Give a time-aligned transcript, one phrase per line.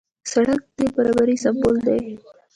[0.31, 2.01] سړک د برابرۍ سمبول دی.